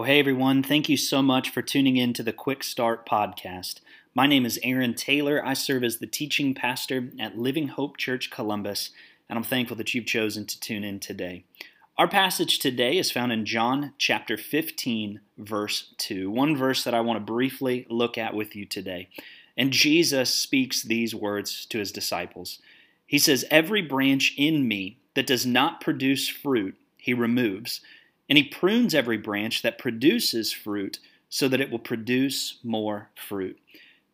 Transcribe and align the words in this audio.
Well, 0.00 0.06
hey 0.06 0.18
everyone, 0.18 0.62
thank 0.62 0.88
you 0.88 0.96
so 0.96 1.20
much 1.20 1.50
for 1.50 1.60
tuning 1.60 1.98
in 1.98 2.14
to 2.14 2.22
the 2.22 2.32
Quick 2.32 2.64
Start 2.64 3.04
podcast. 3.04 3.80
My 4.14 4.26
name 4.26 4.46
is 4.46 4.58
Aaron 4.62 4.94
Taylor. 4.94 5.44
I 5.44 5.52
serve 5.52 5.84
as 5.84 5.98
the 5.98 6.06
teaching 6.06 6.54
pastor 6.54 7.10
at 7.20 7.36
Living 7.36 7.68
Hope 7.68 7.98
Church 7.98 8.30
Columbus, 8.30 8.92
and 9.28 9.36
I'm 9.36 9.44
thankful 9.44 9.76
that 9.76 9.92
you've 9.92 10.06
chosen 10.06 10.46
to 10.46 10.58
tune 10.58 10.84
in 10.84 11.00
today. 11.00 11.44
Our 11.98 12.08
passage 12.08 12.60
today 12.60 12.96
is 12.96 13.10
found 13.10 13.30
in 13.30 13.44
John 13.44 13.92
chapter 13.98 14.38
15, 14.38 15.20
verse 15.36 15.92
2, 15.98 16.30
one 16.30 16.56
verse 16.56 16.82
that 16.84 16.94
I 16.94 17.02
want 17.02 17.18
to 17.18 17.32
briefly 17.32 17.86
look 17.90 18.16
at 18.16 18.32
with 18.32 18.56
you 18.56 18.64
today. 18.64 19.10
And 19.54 19.70
Jesus 19.70 20.32
speaks 20.32 20.82
these 20.82 21.14
words 21.14 21.66
to 21.66 21.78
his 21.78 21.92
disciples. 21.92 22.58
He 23.06 23.18
says, 23.18 23.44
Every 23.50 23.82
branch 23.82 24.32
in 24.38 24.66
me 24.66 24.96
that 25.12 25.26
does 25.26 25.44
not 25.44 25.82
produce 25.82 26.26
fruit, 26.26 26.76
he 26.96 27.12
removes 27.12 27.82
and 28.30 28.38
he 28.38 28.44
prunes 28.44 28.94
every 28.94 29.18
branch 29.18 29.60
that 29.62 29.76
produces 29.76 30.52
fruit 30.52 31.00
so 31.28 31.48
that 31.48 31.60
it 31.60 31.70
will 31.70 31.80
produce 31.80 32.58
more 32.62 33.10
fruit. 33.14 33.58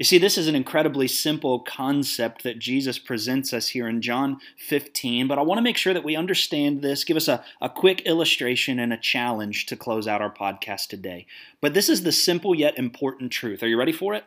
You 0.00 0.04
see, 0.04 0.18
this 0.18 0.38
is 0.38 0.48
an 0.48 0.56
incredibly 0.56 1.06
simple 1.06 1.60
concept 1.60 2.42
that 2.42 2.58
Jesus 2.58 2.98
presents 2.98 3.52
us 3.52 3.68
here 3.68 3.86
in 3.86 4.00
John 4.00 4.38
15, 4.56 5.28
but 5.28 5.38
I 5.38 5.42
want 5.42 5.58
to 5.58 5.62
make 5.62 5.76
sure 5.76 5.92
that 5.92 6.04
we 6.04 6.16
understand 6.16 6.80
this, 6.80 7.04
give 7.04 7.18
us 7.18 7.28
a, 7.28 7.44
a 7.60 7.68
quick 7.68 8.00
illustration 8.00 8.78
and 8.78 8.92
a 8.92 8.96
challenge 8.96 9.66
to 9.66 9.76
close 9.76 10.08
out 10.08 10.22
our 10.22 10.32
podcast 10.32 10.88
today. 10.88 11.26
But 11.60 11.74
this 11.74 11.88
is 11.88 12.02
the 12.02 12.12
simple 12.12 12.54
yet 12.54 12.78
important 12.78 13.30
truth. 13.30 13.62
Are 13.62 13.68
you 13.68 13.78
ready 13.78 13.92
for 13.92 14.14
it? 14.14 14.24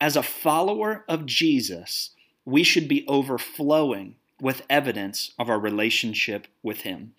As 0.00 0.14
a 0.14 0.22
follower 0.22 1.04
of 1.08 1.26
Jesus, 1.26 2.10
we 2.44 2.62
should 2.62 2.86
be 2.86 3.06
overflowing 3.08 4.16
with 4.40 4.62
evidence 4.68 5.32
of 5.38 5.48
our 5.48 5.58
relationship 5.58 6.46
with 6.62 6.82
Him. 6.82 7.14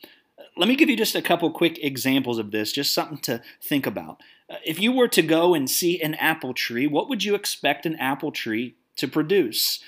Let 0.59 0.67
me 0.67 0.75
give 0.75 0.89
you 0.89 0.97
just 0.97 1.15
a 1.15 1.21
couple 1.21 1.49
quick 1.52 1.81
examples 1.81 2.38
of 2.38 2.52
this, 2.52 2.73
just 2.73 2.93
something 2.93 3.19
to 3.19 3.41
think 3.61 3.88
about. 3.88 4.21
Uh, 4.49 4.55
if 4.66 4.77
you 4.77 4.91
were 4.91 5.07
to 5.07 5.21
go 5.21 5.53
and 5.53 5.69
see 5.69 6.01
an 6.01 6.16
apple 6.16 6.53
tree, 6.53 6.85
what 6.85 7.07
would 7.07 7.23
you 7.23 7.33
expect 7.33 7.85
an 7.85 7.95
apple 7.95 8.33
tree 8.33 8.75
to 8.97 9.07
produce? 9.07 9.79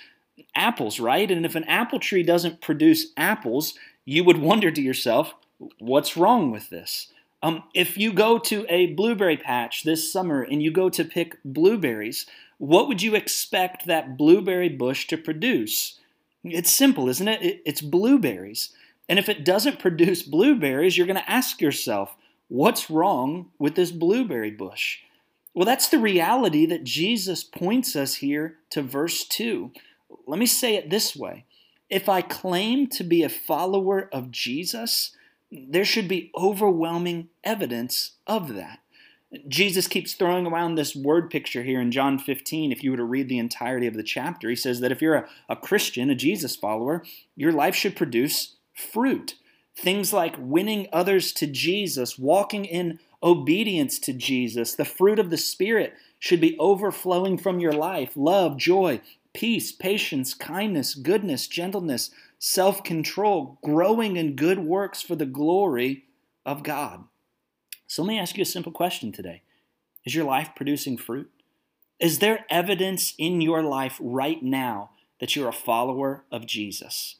Apples, 0.55 0.97
right? 0.97 1.29
And 1.29 1.45
if 1.45 1.55
an 1.55 1.65
apple 1.65 1.99
tree 1.99 2.23
doesn't 2.23 2.61
produce 2.61 3.07
apples, 3.17 3.73
you 4.05 4.23
would 4.23 4.37
wonder 4.37 4.71
to 4.71 4.81
yourself, 4.81 5.33
what's 5.77 6.15
wrong 6.15 6.51
with 6.51 6.69
this? 6.69 7.09
Um, 7.43 7.63
if 7.73 7.97
you 7.97 8.13
go 8.13 8.39
to 8.39 8.65
a 8.69 8.93
blueberry 8.93 9.35
patch 9.35 9.83
this 9.83 10.09
summer 10.09 10.41
and 10.41 10.63
you 10.63 10.71
go 10.71 10.89
to 10.89 11.03
pick 11.03 11.37
blueberries, 11.43 12.25
what 12.59 12.87
would 12.87 13.01
you 13.01 13.13
expect 13.13 13.87
that 13.87 14.15
blueberry 14.15 14.69
bush 14.69 15.05
to 15.07 15.17
produce? 15.17 15.99
It's 16.45 16.71
simple, 16.71 17.09
isn't 17.09 17.27
it? 17.27 17.61
It's 17.65 17.81
blueberries. 17.81 18.69
And 19.11 19.19
if 19.19 19.27
it 19.27 19.43
doesn't 19.43 19.77
produce 19.77 20.23
blueberries, 20.23 20.97
you're 20.97 21.05
going 21.05 21.19
to 21.19 21.29
ask 21.29 21.59
yourself, 21.59 22.15
what's 22.47 22.89
wrong 22.89 23.51
with 23.59 23.75
this 23.75 23.91
blueberry 23.91 24.51
bush? 24.51 24.99
Well, 25.53 25.65
that's 25.65 25.89
the 25.89 25.99
reality 25.99 26.65
that 26.67 26.85
Jesus 26.85 27.43
points 27.43 27.93
us 27.93 28.15
here 28.15 28.55
to 28.69 28.81
verse 28.81 29.25
2. 29.25 29.71
Let 30.25 30.39
me 30.39 30.45
say 30.45 30.75
it 30.75 30.89
this 30.89 31.13
way 31.13 31.43
If 31.89 32.07
I 32.07 32.21
claim 32.21 32.87
to 32.87 33.03
be 33.03 33.21
a 33.21 33.27
follower 33.27 34.07
of 34.13 34.31
Jesus, 34.31 35.13
there 35.51 35.83
should 35.83 36.07
be 36.07 36.31
overwhelming 36.33 37.27
evidence 37.43 38.11
of 38.25 38.53
that. 38.53 38.79
Jesus 39.49 39.89
keeps 39.89 40.13
throwing 40.13 40.47
around 40.47 40.75
this 40.75 40.95
word 40.95 41.29
picture 41.29 41.63
here 41.63 41.81
in 41.81 41.91
John 41.91 42.17
15. 42.17 42.71
If 42.71 42.81
you 42.81 42.91
were 42.91 42.97
to 42.97 43.03
read 43.03 43.27
the 43.27 43.39
entirety 43.39 43.87
of 43.87 43.95
the 43.95 44.03
chapter, 44.03 44.49
he 44.49 44.55
says 44.55 44.79
that 44.79 44.93
if 44.93 45.01
you're 45.01 45.15
a, 45.15 45.27
a 45.49 45.57
Christian, 45.57 46.09
a 46.09 46.15
Jesus 46.15 46.55
follower, 46.55 47.03
your 47.35 47.51
life 47.51 47.75
should 47.75 47.97
produce 47.97 48.55
fruit. 48.73 49.35
Things 49.75 50.13
like 50.13 50.35
winning 50.37 50.87
others 50.91 51.31
to 51.33 51.47
Jesus, 51.47 52.19
walking 52.19 52.65
in 52.65 52.99
obedience 53.23 53.99
to 53.99 54.13
Jesus. 54.13 54.75
The 54.75 54.85
fruit 54.85 55.19
of 55.19 55.29
the 55.29 55.37
Spirit 55.37 55.93
should 56.19 56.41
be 56.41 56.57
overflowing 56.59 57.37
from 57.37 57.59
your 57.59 57.73
life 57.73 58.11
love, 58.15 58.57
joy, 58.57 59.01
peace, 59.33 59.71
patience, 59.71 60.33
kindness, 60.33 60.95
goodness, 60.95 61.47
gentleness, 61.47 62.11
self 62.39 62.83
control, 62.83 63.57
growing 63.63 64.17
in 64.17 64.35
good 64.35 64.59
works 64.59 65.01
for 65.01 65.15
the 65.15 65.25
glory 65.25 66.05
of 66.45 66.63
God. 66.63 67.05
So 67.87 68.03
let 68.03 68.09
me 68.09 68.19
ask 68.19 68.37
you 68.37 68.43
a 68.43 68.45
simple 68.45 68.71
question 68.71 69.11
today 69.11 69.41
Is 70.05 70.15
your 70.15 70.25
life 70.25 70.51
producing 70.55 70.97
fruit? 70.97 71.29
Is 71.99 72.19
there 72.19 72.45
evidence 72.49 73.13
in 73.17 73.41
your 73.41 73.61
life 73.61 73.97
right 74.01 74.41
now 74.41 74.91
that 75.19 75.35
you're 75.35 75.49
a 75.49 75.53
follower 75.53 76.23
of 76.31 76.47
Jesus? 76.47 77.17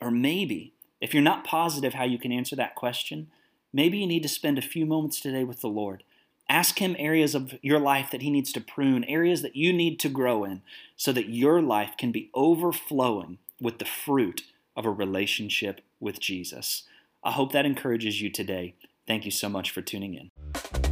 Or 0.00 0.10
maybe 0.10 0.72
if 1.02 1.12
you're 1.12 1.22
not 1.22 1.44
positive 1.44 1.94
how 1.94 2.04
you 2.04 2.16
can 2.16 2.30
answer 2.30 2.54
that 2.54 2.76
question, 2.76 3.28
maybe 3.72 3.98
you 3.98 4.06
need 4.06 4.22
to 4.22 4.28
spend 4.28 4.56
a 4.56 4.62
few 4.62 4.86
moments 4.86 5.20
today 5.20 5.42
with 5.42 5.60
the 5.60 5.68
Lord. 5.68 6.04
Ask 6.48 6.78
Him 6.78 6.94
areas 6.96 7.34
of 7.34 7.54
your 7.60 7.80
life 7.80 8.12
that 8.12 8.22
He 8.22 8.30
needs 8.30 8.52
to 8.52 8.60
prune, 8.60 9.02
areas 9.04 9.42
that 9.42 9.56
you 9.56 9.72
need 9.72 9.98
to 9.98 10.08
grow 10.08 10.44
in, 10.44 10.62
so 10.96 11.12
that 11.12 11.28
your 11.28 11.60
life 11.60 11.96
can 11.98 12.12
be 12.12 12.30
overflowing 12.34 13.38
with 13.60 13.80
the 13.80 13.84
fruit 13.84 14.42
of 14.76 14.84
a 14.84 14.90
relationship 14.90 15.80
with 15.98 16.20
Jesus. 16.20 16.84
I 17.24 17.32
hope 17.32 17.50
that 17.50 17.66
encourages 17.66 18.20
you 18.20 18.30
today. 18.30 18.76
Thank 19.04 19.24
you 19.24 19.32
so 19.32 19.48
much 19.48 19.72
for 19.72 19.82
tuning 19.82 20.14
in. 20.14 20.91